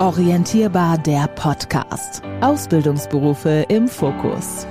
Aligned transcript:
Orientierbar 0.00 0.96
der 0.96 1.28
Podcast. 1.28 2.22
Ausbildungsberufe 2.40 3.66
im 3.68 3.86
Fokus. 3.86 4.66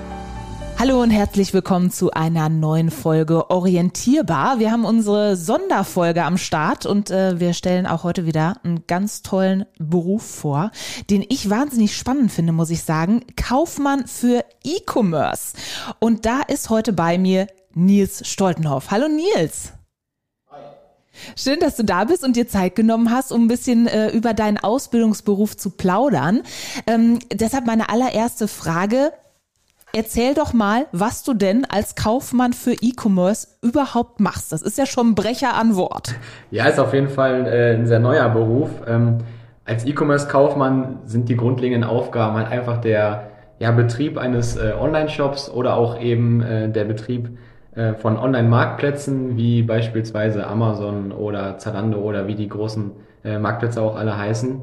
Hallo 0.79 1.04
und 1.04 1.11
herzlich 1.11 1.54
willkommen 1.54 1.91
zu 1.91 2.09
einer 2.09 2.49
neuen 2.49 2.89
Folge 2.89 3.52
Orientierbar. 3.52 4.57
Wir 4.57 4.71
haben 4.71 4.86
unsere 4.86 5.36
Sonderfolge 5.36 6.23
am 6.23 6.39
Start 6.39 6.88
und 6.88 7.11
äh, 7.11 7.39
wir 7.39 7.54
stellen 7.54 7.86
auch 7.86 8.04
heute 8.04 8.25
wieder 8.25 8.55
einen 8.63 8.88
ganz 8.88 9.21
tollen 9.21 9.65
Beruf 9.77 10.25
vor, 10.25 10.71
den 11.11 11.23
ich 11.30 11.48
wahnsinnig 11.48 11.96
spannend 11.96 12.32
finde, 12.32 12.52
muss 12.52 12.71
ich 12.71 12.82
sagen. 12.82 13.21
Kaufmann 13.36 14.07
für 14.07 14.43
E-Commerce. 14.64 15.54
Und 16.00 16.25
da 16.25 16.41
ist 16.41 16.71
heute 16.71 16.91
bei 16.91 17.20
mir 17.20 17.46
Nils 17.75 18.27
Stoltenhoff. 18.27 18.89
Hallo 18.89 19.07
Nils. 19.07 19.73
Schön, 21.36 21.59
dass 21.59 21.75
du 21.75 21.83
da 21.83 22.04
bist 22.05 22.23
und 22.23 22.35
dir 22.35 22.47
Zeit 22.47 22.75
genommen 22.75 23.11
hast, 23.11 23.31
um 23.31 23.45
ein 23.45 23.47
bisschen 23.47 23.88
äh, 23.88 24.09
über 24.09 24.34
deinen 24.34 24.57
Ausbildungsberuf 24.57 25.57
zu 25.57 25.71
plaudern. 25.71 26.41
Ähm, 26.88 27.20
deshalb 27.34 27.66
meine 27.66 27.89
allererste 27.89 28.48
Frage. 28.48 29.11
Erzähl 29.91 30.35
doch 30.35 30.53
mal, 30.53 30.85
was 30.91 31.23
du 31.23 31.34
denn 31.34 31.66
als 31.66 31.95
Kaufmann 31.95 32.53
für 32.53 32.73
E-Commerce 32.73 33.47
überhaupt 33.63 34.20
machst. 34.20 34.52
Das 34.52 34.61
ist 34.61 34.77
ja 34.77 34.85
schon 34.85 35.09
ein 35.09 35.16
Brecher 35.16 35.55
an 35.55 35.75
Wort. 35.75 36.13
Ja, 36.52 36.66
ist 36.66 36.80
auf 36.80 36.94
jeden 36.94 37.09
Fall 37.09 37.47
äh, 37.47 37.73
ein 37.73 37.88
sehr 37.88 37.99
neuer 37.99 38.30
Beruf. 38.30 38.70
Ähm, 38.88 39.17
als 39.66 39.86
E-Commerce-Kaufmann 39.86 40.99
sind 41.05 41.27
die 41.27 41.36
grundlegenden 41.36 41.89
Aufgaben 41.89 42.38
halt 42.38 42.52
einfach 42.52 42.81
der 42.81 43.30
ja, 43.58 43.72
Betrieb 43.72 44.17
eines 44.17 44.58
äh, 44.58 44.73
Online-Shops 44.80 45.49
oder 45.49 45.75
auch 45.75 45.99
eben 45.99 46.41
äh, 46.41 46.70
der 46.70 46.86
Betrieb 46.86 47.38
äh, 47.79 47.93
von 47.93 48.17
Online-Marktplätzen 48.17 49.38
wie 49.38 49.61
beispielsweise 49.61 50.45
Amazon 50.45 51.13
oder 51.13 51.57
Zalando 51.59 51.99
oder 51.99 52.27
wie 52.27 52.35
die 52.35 52.49
großen 52.49 52.91
äh, 53.23 53.39
Marktplätze 53.39 53.81
auch 53.81 53.95
alle 53.95 54.17
heißen. 54.17 54.61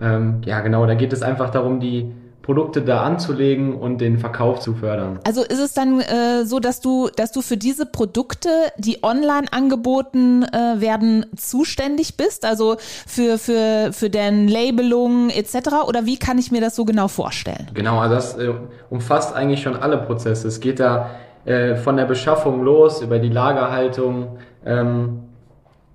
Ähm, 0.00 0.42
ja, 0.44 0.60
genau, 0.60 0.86
da 0.86 0.94
geht 0.94 1.12
es 1.12 1.22
einfach 1.22 1.50
darum, 1.50 1.80
die 1.80 2.12
Produkte 2.42 2.82
da 2.82 3.02
anzulegen 3.02 3.74
und 3.74 4.00
den 4.00 4.18
Verkauf 4.18 4.60
zu 4.60 4.74
fördern. 4.74 5.18
Also 5.24 5.42
ist 5.42 5.58
es 5.58 5.74
dann 5.74 5.98
äh, 5.98 6.44
so, 6.44 6.60
dass 6.60 6.80
du, 6.80 7.08
dass 7.16 7.32
du 7.32 7.42
für 7.42 7.56
diese 7.56 7.84
Produkte, 7.84 8.48
die 8.78 9.02
online 9.02 9.48
angeboten 9.50 10.44
äh, 10.44 10.80
werden, 10.80 11.26
zuständig 11.36 12.16
bist? 12.16 12.44
Also 12.44 12.76
für, 12.78 13.38
für, 13.38 13.92
für 13.92 14.08
deren 14.08 14.46
Labelung 14.46 15.30
etc. 15.30 15.88
Oder 15.88 16.06
wie 16.06 16.18
kann 16.18 16.38
ich 16.38 16.52
mir 16.52 16.60
das 16.60 16.76
so 16.76 16.84
genau 16.84 17.08
vorstellen? 17.08 17.66
Genau, 17.74 17.98
also 17.98 18.14
das 18.14 18.38
äh, 18.38 18.52
umfasst 18.88 19.34
eigentlich 19.34 19.62
schon 19.62 19.74
alle 19.74 19.98
Prozesse. 19.98 20.46
Es 20.46 20.60
geht 20.60 20.78
da 20.78 21.10
äh, 21.46 21.76
von 21.76 21.96
der 21.96 22.04
Beschaffung 22.04 22.62
los, 22.64 23.00
über 23.02 23.18
die 23.18 23.28
Lagerhaltung, 23.28 24.38
ähm, 24.64 25.20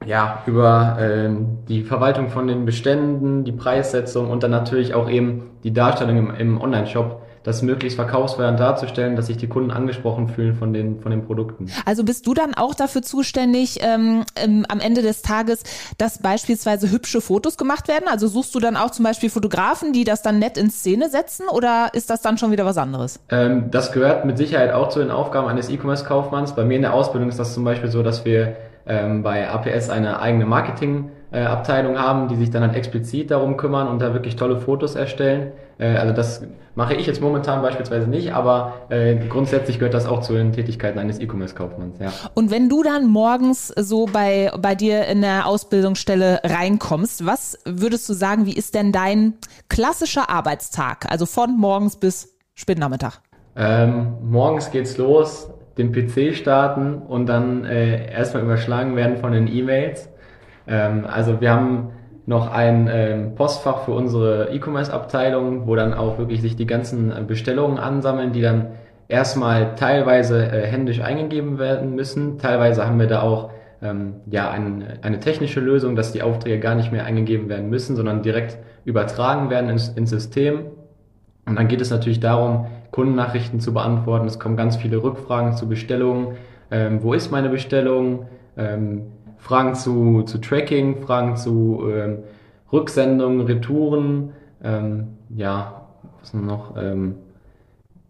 ja, 0.05 0.41
über 0.47 0.97
ähm, 0.99 1.59
die 1.67 1.83
Verwaltung 1.83 2.29
von 2.29 2.47
den 2.47 2.65
Beständen, 2.65 3.43
die 3.43 3.51
Preissetzung 3.51 4.31
und 4.31 4.43
dann 4.43 4.51
natürlich 4.51 4.95
auch 4.95 5.09
eben 5.09 5.51
die 5.63 5.73
Darstellung 5.73 6.17
im, 6.17 6.35
im 6.35 6.61
Online-Shop 6.61 7.21
das 7.43 7.61
möglichst 7.61 7.95
verkaufsfördernd 7.95 8.59
darzustellen, 8.59 9.15
dass 9.15 9.27
sich 9.27 9.37
die 9.37 9.47
Kunden 9.47 9.71
angesprochen 9.71 10.27
fühlen 10.27 10.55
von 10.55 10.73
den, 10.73 10.99
von 11.01 11.11
den 11.11 11.25
Produkten. 11.25 11.67
Also 11.85 12.03
bist 12.03 12.27
du 12.27 12.33
dann 12.33 12.53
auch 12.53 12.75
dafür 12.75 13.01
zuständig, 13.01 13.79
ähm, 13.81 14.23
ähm, 14.35 14.65
am 14.69 14.79
Ende 14.79 15.01
des 15.01 15.21
Tages, 15.21 15.63
dass 15.97 16.19
beispielsweise 16.19 16.91
hübsche 16.91 17.21
Fotos 17.21 17.57
gemacht 17.57 17.87
werden? 17.87 18.05
Also 18.07 18.27
suchst 18.27 18.53
du 18.53 18.59
dann 18.59 18.77
auch 18.77 18.91
zum 18.91 19.03
Beispiel 19.03 19.29
Fotografen, 19.29 19.93
die 19.93 20.03
das 20.03 20.21
dann 20.21 20.39
nett 20.39 20.57
in 20.57 20.69
Szene 20.69 21.09
setzen 21.09 21.47
oder 21.49 21.89
ist 21.93 22.09
das 22.09 22.21
dann 22.21 22.37
schon 22.37 22.51
wieder 22.51 22.65
was 22.65 22.77
anderes? 22.77 23.19
Ähm, 23.29 23.71
das 23.71 23.91
gehört 23.91 24.25
mit 24.25 24.37
Sicherheit 24.37 24.71
auch 24.73 24.89
zu 24.89 24.99
den 24.99 25.11
Aufgaben 25.11 25.47
eines 25.47 25.69
E-Commerce-Kaufmanns. 25.69 26.53
Bei 26.53 26.63
mir 26.63 26.75
in 26.75 26.83
der 26.83 26.93
Ausbildung 26.93 27.29
ist 27.29 27.39
das 27.39 27.53
zum 27.53 27.63
Beispiel 27.63 27.89
so, 27.89 28.03
dass 28.03 28.25
wir 28.25 28.55
ähm, 28.85 29.23
bei 29.23 29.49
APS 29.49 29.89
eine 29.89 30.19
eigene 30.19 30.45
Marketing- 30.45 31.09
äh, 31.31 31.43
Abteilung 31.43 31.97
haben, 31.97 32.27
die 32.27 32.35
sich 32.35 32.49
dann 32.49 32.61
halt 32.61 32.75
explizit 32.75 33.31
darum 33.31 33.57
kümmern 33.57 33.87
und 33.87 33.99
da 33.99 34.13
wirklich 34.13 34.35
tolle 34.35 34.57
Fotos 34.57 34.95
erstellen. 34.95 35.53
Äh, 35.77 35.95
also 35.95 36.13
das 36.13 36.45
mache 36.75 36.93
ich 36.93 37.07
jetzt 37.07 37.21
momentan 37.21 37.61
beispielsweise 37.61 38.07
nicht, 38.09 38.33
aber 38.33 38.73
äh, 38.89 39.15
grundsätzlich 39.27 39.79
gehört 39.79 39.93
das 39.93 40.05
auch 40.05 40.21
zu 40.21 40.33
den 40.33 40.51
Tätigkeiten 40.51 40.99
eines 40.99 41.19
E-Commerce-Kaufmanns. 41.19 41.99
Ja. 41.99 42.11
Und 42.33 42.51
wenn 42.51 42.69
du 42.69 42.83
dann 42.83 43.07
morgens 43.07 43.67
so 43.69 44.05
bei, 44.05 44.51
bei 44.59 44.75
dir 44.75 45.05
in 45.07 45.21
der 45.21 45.47
Ausbildungsstelle 45.47 46.41
reinkommst, 46.43 47.25
was 47.25 47.57
würdest 47.65 48.07
du 48.09 48.13
sagen, 48.13 48.45
wie 48.45 48.53
ist 48.53 48.75
denn 48.75 48.91
dein 48.91 49.33
klassischer 49.69 50.29
Arbeitstag? 50.29 51.09
Also 51.09 51.25
von 51.25 51.57
morgens 51.57 51.95
bis 51.95 52.35
Spätnachmittag? 52.55 53.19
Ähm, 53.55 54.13
morgens 54.21 54.71
geht's 54.71 54.97
los, 54.97 55.49
den 55.77 55.91
PC 55.91 56.35
starten 56.35 57.01
und 57.01 57.27
dann 57.27 57.65
äh, 57.65 58.11
erstmal 58.11 58.43
überschlagen 58.43 58.95
werden 58.95 59.17
von 59.17 59.31
den 59.31 59.47
E-Mails 59.47 60.09
ähm, 60.67 61.05
also 61.07 61.41
wir 61.41 61.51
haben 61.51 61.89
noch 62.25 62.51
ein 62.51 62.89
ähm, 62.91 63.35
Postfach 63.35 63.83
für 63.85 63.91
unsere 63.91 64.49
E-Commerce-Abteilung, 64.51 65.67
wo 65.67 65.75
dann 65.75 65.93
auch 65.93 66.17
wirklich 66.17 66.41
sich 66.41 66.55
die 66.55 66.67
ganzen 66.67 67.11
äh, 67.11 67.21
Bestellungen 67.25 67.77
ansammeln, 67.77 68.31
die 68.31 68.41
dann 68.41 68.67
erstmal 69.07 69.75
teilweise 69.75 70.45
äh, 70.45 70.65
händisch 70.65 71.01
eingegeben 71.01 71.59
werden 71.59 71.95
müssen. 71.95 72.37
Teilweise 72.37 72.85
haben 72.85 72.99
wir 72.99 73.07
da 73.07 73.21
auch 73.21 73.51
ähm, 73.81 74.15
ja 74.29 74.49
ein, 74.49 74.83
eine 75.01 75.19
technische 75.19 75.59
Lösung, 75.59 75.95
dass 75.95 76.13
die 76.13 76.21
Aufträge 76.21 76.59
gar 76.59 76.75
nicht 76.75 76.91
mehr 76.91 77.05
eingegeben 77.05 77.49
werden 77.49 77.69
müssen, 77.69 77.95
sondern 77.95 78.21
direkt 78.21 78.57
übertragen 78.85 79.49
werden 79.49 79.69
ins, 79.69 79.89
ins 79.89 80.11
System. 80.11 80.65
Und 81.45 81.55
dann 81.55 81.67
geht 81.67 81.81
es 81.81 81.89
natürlich 81.89 82.19
darum, 82.19 82.67
Kundennachrichten 82.91 83.59
zu 83.59 83.73
beantworten. 83.73 84.27
Es 84.27 84.39
kommen 84.39 84.55
ganz 84.55 84.75
viele 84.75 85.01
Rückfragen 85.03 85.53
zu 85.53 85.67
Bestellungen. 85.67 86.37
Ähm, 86.69 87.01
wo 87.01 87.13
ist 87.13 87.31
meine 87.31 87.49
Bestellung? 87.49 88.27
Ähm, 88.57 89.07
Fragen 89.41 89.75
zu, 89.75 90.21
zu 90.23 90.37
Tracking, 90.37 91.01
Fragen 91.01 91.35
zu 91.35 91.89
ähm, 91.91 92.19
Rücksendungen, 92.71 93.41
Retouren, 93.41 94.33
ähm, 94.63 95.17
ja, 95.29 95.87
was 96.19 96.33
noch, 96.33 96.77
ähm, 96.77 97.15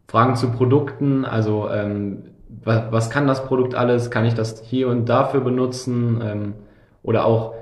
Fragen 0.08 0.36
zu 0.36 0.52
Produkten, 0.52 1.24
also 1.24 1.70
ähm, 1.70 2.24
was, 2.64 2.92
was 2.92 3.10
kann 3.10 3.28
das 3.28 3.46
Produkt 3.46 3.76
alles, 3.76 4.12
kann 4.12 4.26
ich 4.26 4.34
das 4.34 4.62
hier 4.62 4.90
und 4.90 5.08
dafür 5.08 5.40
benutzen 5.40 6.22
ähm, 6.22 6.54
oder 7.02 7.26
auch 7.26 7.54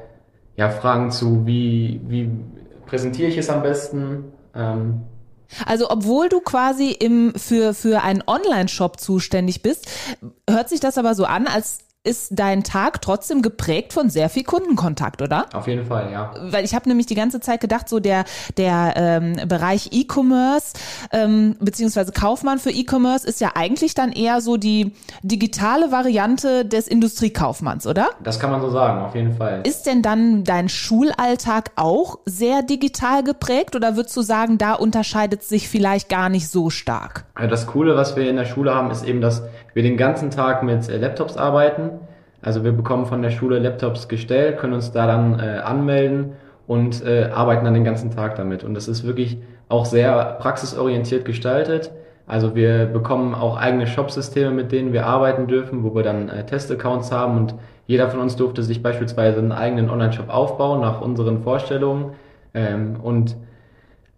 ja, 0.58 0.70
Fragen 0.72 1.12
zu, 1.12 1.46
wie, 1.46 2.02
wie 2.08 2.32
präsentiere 2.88 3.30
ich 3.30 3.38
es 3.38 3.52
am 3.52 3.62
besten. 3.62 4.34
Ähm, 4.56 5.04
also 5.68 5.92
obwohl 5.92 6.28
du 6.28 6.42
quasi 6.42 6.90
im, 6.90 7.34
für, 7.36 7.76
für 7.76 8.02
einen 8.02 8.24
Online-Shop 8.26 9.00
zuständig 9.00 9.62
bist, 9.62 9.88
hört 10.50 10.70
sich 10.70 10.80
das 10.80 10.98
aber 10.98 11.14
so 11.14 11.26
an, 11.26 11.46
als 11.46 11.89
ist 12.10 12.32
dein 12.32 12.64
Tag 12.64 13.02
trotzdem 13.02 13.42
geprägt 13.42 13.94
von 13.94 14.10
sehr 14.10 14.30
viel 14.30 14.44
Kundenkontakt, 14.44 15.22
oder? 15.22 15.46
Auf 15.54 15.68
jeden 15.68 15.86
Fall, 15.86 16.12
ja. 16.12 16.34
Weil 16.42 16.66
ich 16.66 16.74
habe 16.74 16.90
nämlich 16.90 17.06
die 17.06 17.16
ganze 17.16 17.40
Zeit 17.40 17.62
gedacht, 17.62 17.88
so 17.88 18.00
der 18.00 18.26
der 18.58 18.94
ähm, 18.96 19.38
Bereich 19.48 19.90
E-Commerce 19.92 20.74
ähm, 21.12 21.56
beziehungsweise 21.60 22.12
Kaufmann 22.12 22.60
für 22.60 22.72
E-Commerce 22.72 23.28
ist 23.28 23.42
ja 23.42 23.52
eigentlich 23.56 23.94
dann 23.94 24.12
eher 24.12 24.42
so 24.42 24.58
die 24.58 24.94
digitale 25.22 25.92
Variante 25.92 26.66
des 26.66 26.88
Industriekaufmanns, 26.88 27.86
oder? 27.86 28.10
Das 28.24 28.40
kann 28.40 28.52
man 28.52 28.62
so 28.62 28.70
sagen, 28.70 29.02
auf 29.02 29.16
jeden 29.16 29.36
Fall. 29.36 29.62
Ist 29.64 29.84
denn 29.84 30.02
dann 30.02 30.44
dein 30.44 30.70
Schulalltag 30.70 31.72
auch 31.76 32.20
sehr 32.26 32.64
digital 32.64 33.24
geprägt 33.24 33.76
oder 33.76 33.96
würdest 33.96 34.18
du 34.18 34.22
sagen, 34.22 34.58
da 34.58 34.74
unterscheidet 34.74 35.44
sich 35.44 35.70
vielleicht 35.70 36.10
gar 36.10 36.30
nicht 36.30 36.50
so 36.50 36.70
stark? 36.70 37.26
Das 37.36 37.68
Coole, 37.68 37.96
was 37.96 38.16
wir 38.16 38.30
in 38.30 38.36
der 38.36 38.46
Schule 38.46 38.74
haben, 38.74 38.92
ist 38.92 39.04
eben, 39.04 39.22
dass 39.22 39.44
wir 39.74 39.84
den 39.84 39.98
ganzen 39.98 40.32
Tag 40.32 40.64
mit 40.64 40.90
äh, 40.90 40.98
Laptops 40.98 41.38
arbeiten 41.38 41.99
also 42.42 42.64
wir 42.64 42.72
bekommen 42.72 43.06
von 43.06 43.22
der 43.22 43.32
Schule 43.32 43.60
Laptops 43.60 44.08
gestellt, 44.08 44.58
können 44.58 44.74
uns 44.74 44.92
da 44.92 45.08
dann 45.08 45.40
äh, 45.40 45.60
anmelden 45.60 46.34
und 46.68 47.04
äh, 47.06 47.30
arbeiten 47.34 47.66
dann 47.66 47.74
den 47.74 47.84
ganzen 47.84 48.12
Tag 48.12 48.36
damit. 48.36 48.64
Und 48.64 48.74
das 48.74 48.88
ist 48.88 49.04
wirklich 49.04 49.38
auch 49.68 49.86
sehr 49.86 50.38
praxisorientiert 50.40 51.26
gestaltet. 51.26 51.92
Also 52.28 52.56
wir 52.56 52.86
bekommen 52.86 53.34
auch 53.34 53.58
eigene 53.58 53.88
Shop-Systeme, 53.88 54.52
mit 54.52 54.72
denen 54.72 54.94
wir 54.94 55.08
arbeiten 55.08 55.48
dürfen, 55.48 55.84
wo 55.84 55.96
wir 55.96 56.04
dann 56.04 56.30
äh, 56.30 56.46
Test-Accounts 56.46 57.12
haben 57.12 57.38
und 57.38 57.56
jeder 57.88 58.08
von 58.10 58.20
uns 58.20 58.36
durfte 58.36 58.62
sich 58.62 58.84
beispielsweise 58.84 59.40
einen 59.40 59.52
eigenen 59.52 59.90
Online-Shop 59.90 60.30
aufbauen 60.30 60.80
nach 60.82 61.02
unseren 61.02 61.42
Vorstellungen. 61.42 62.12
Ähm, 62.54 62.98
und 63.02 63.36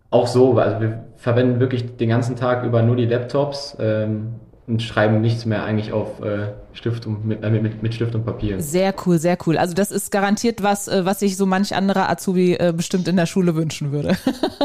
auch 0.09 0.27
so, 0.27 0.57
also 0.57 0.81
wir 0.81 1.05
verwenden 1.15 1.61
wirklich 1.61 1.95
den 1.95 2.09
ganzen 2.09 2.35
Tag 2.35 2.65
über 2.65 2.81
nur 2.81 2.97
die 2.97 3.05
Laptops. 3.05 3.77
Ähm, 3.79 4.33
und 4.71 4.81
schreiben 4.81 5.19
nichts 5.19 5.45
mehr 5.45 5.65
eigentlich 5.65 5.91
auf 5.91 6.21
äh, 6.21 6.53
Stift 6.71 7.05
und 7.05 7.25
mit, 7.25 7.43
äh, 7.43 7.49
mit, 7.49 7.83
mit, 7.83 7.93
Stift 7.93 8.15
und 8.15 8.25
Papier. 8.25 8.61
Sehr 8.61 8.93
cool, 9.05 9.17
sehr 9.17 9.37
cool. 9.45 9.57
Also 9.57 9.73
das 9.73 9.91
ist 9.91 10.13
garantiert 10.13 10.63
was, 10.63 10.87
äh, 10.87 11.05
was 11.05 11.19
sich 11.19 11.35
so 11.35 11.45
manch 11.45 11.75
anderer 11.75 12.09
Azubi 12.09 12.53
äh, 12.53 12.71
bestimmt 12.75 13.09
in 13.09 13.17
der 13.17 13.25
Schule 13.25 13.55
wünschen 13.55 13.91
würde. 13.91 14.15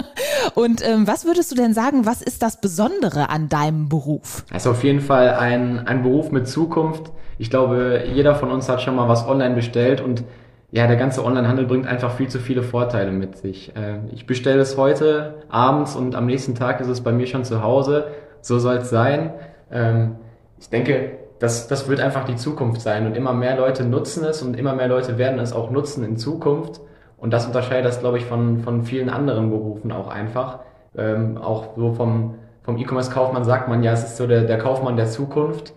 und 0.54 0.86
ähm, 0.86 1.08
was 1.08 1.24
würdest 1.24 1.50
du 1.50 1.56
denn 1.56 1.74
sagen, 1.74 2.06
was 2.06 2.22
ist 2.22 2.40
das 2.42 2.60
Besondere 2.60 3.30
an 3.30 3.48
deinem 3.48 3.88
Beruf? 3.88 4.44
Es 4.50 4.62
ist 4.62 4.68
auf 4.68 4.84
jeden 4.84 5.00
Fall 5.00 5.30
ein, 5.30 5.88
ein 5.88 6.04
Beruf 6.04 6.30
mit 6.30 6.46
Zukunft. 6.46 7.10
Ich 7.38 7.50
glaube, 7.50 8.04
jeder 8.14 8.36
von 8.36 8.52
uns 8.52 8.68
hat 8.68 8.80
schon 8.80 8.94
mal 8.94 9.08
was 9.08 9.26
online 9.26 9.56
bestellt 9.56 10.00
und 10.00 10.22
ja, 10.70 10.86
der 10.86 10.96
ganze 10.96 11.24
Onlinehandel 11.24 11.66
bringt 11.66 11.88
einfach 11.88 12.12
viel 12.12 12.28
zu 12.28 12.38
viele 12.38 12.62
Vorteile 12.62 13.10
mit 13.10 13.38
sich. 13.38 13.74
Äh, 13.74 13.98
ich 14.14 14.26
bestelle 14.26 14.60
es 14.60 14.76
heute 14.76 15.42
abends 15.48 15.96
und 15.96 16.14
am 16.14 16.26
nächsten 16.26 16.54
Tag 16.54 16.80
ist 16.80 16.88
es 16.88 17.00
bei 17.00 17.10
mir 17.10 17.26
schon 17.26 17.44
zu 17.44 17.60
Hause. 17.60 18.06
So 18.40 18.60
soll 18.60 18.76
es 18.76 18.90
sein. 18.90 19.32
Ähm, 19.76 20.16
ich 20.58 20.70
denke, 20.70 21.18
das, 21.38 21.68
das 21.68 21.88
wird 21.88 22.00
einfach 22.00 22.24
die 22.24 22.36
Zukunft 22.36 22.80
sein 22.80 23.06
und 23.06 23.14
immer 23.14 23.34
mehr 23.34 23.56
Leute 23.56 23.84
nutzen 23.84 24.24
es 24.24 24.42
und 24.42 24.56
immer 24.58 24.74
mehr 24.74 24.88
Leute 24.88 25.18
werden 25.18 25.38
es 25.38 25.52
auch 25.52 25.70
nutzen 25.70 26.02
in 26.04 26.16
Zukunft. 26.16 26.80
Und 27.18 27.32
das 27.32 27.46
unterscheidet 27.46 27.84
das, 27.86 28.00
glaube 28.00 28.18
ich, 28.18 28.24
von, 28.24 28.60
von 28.60 28.84
vielen 28.84 29.10
anderen 29.10 29.50
Berufen 29.50 29.92
auch 29.92 30.08
einfach. 30.08 30.60
Ähm, 30.96 31.36
auch 31.36 31.76
so 31.76 31.92
vom, 31.92 32.36
vom 32.62 32.78
E-Commerce-Kaufmann 32.78 33.44
sagt 33.44 33.68
man 33.68 33.82
ja, 33.82 33.92
es 33.92 34.04
ist 34.04 34.16
so 34.16 34.26
der, 34.26 34.42
der 34.42 34.58
Kaufmann 34.58 34.96
der 34.96 35.06
Zukunft. 35.06 35.74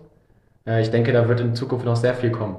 Äh, 0.66 0.80
ich 0.80 0.90
denke, 0.90 1.12
da 1.12 1.28
wird 1.28 1.40
in 1.40 1.54
Zukunft 1.54 1.84
noch 1.84 1.96
sehr 1.96 2.14
viel 2.14 2.30
kommen. 2.30 2.56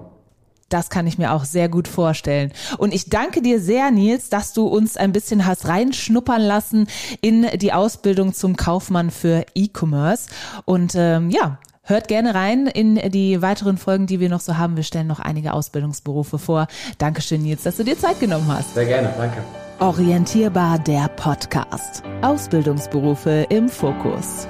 Das 0.74 0.90
kann 0.90 1.08
ich 1.08 1.18
mir 1.18 1.34
auch 1.34 1.46
sehr 1.46 1.70
gut 1.70 1.88
vorstellen. 1.88 2.52
Und 2.78 2.94
ich 2.94 3.10
danke 3.10 3.42
dir 3.42 3.60
sehr, 3.62 3.92
Nils, 3.92 4.30
dass 4.30 4.54
du 4.54 4.68
uns 4.68 4.98
ein 4.98 5.12
bisschen 5.12 5.46
hast 5.46 5.68
reinschnuppern 5.68 6.42
lassen 6.42 6.88
in 7.22 7.48
die 7.56 7.74
Ausbildung 7.74 8.34
zum 8.34 8.56
Kaufmann 8.56 9.12
für 9.12 9.46
E-Commerce. 9.54 10.30
Und 10.66 10.94
ähm, 10.96 11.30
ja, 11.30 11.60
Hört 11.84 12.08
gerne 12.08 12.36
rein 12.36 12.68
in 12.68 12.96
die 13.12 13.42
weiteren 13.42 13.76
Folgen, 13.76 14.06
die 14.06 14.20
wir 14.20 14.30
noch 14.30 14.40
so 14.40 14.56
haben. 14.56 14.76
Wir 14.76 14.84
stellen 14.84 15.08
noch 15.08 15.20
einige 15.20 15.52
Ausbildungsberufe 15.52 16.38
vor. 16.38 16.68
Dankeschön, 17.00 17.42
Nils, 17.42 17.64
dass 17.64 17.78
du 17.78 17.84
dir 17.84 17.98
Zeit 17.98 18.20
genommen 18.20 18.48
hast. 18.48 18.76
Sehr 18.76 18.86
gerne, 18.86 19.12
danke. 19.18 19.44
Orientierbar 19.80 20.78
der 20.78 21.08
Podcast. 21.08 22.04
Ausbildungsberufe 22.22 23.48
im 23.50 23.68
Fokus. 23.68 24.48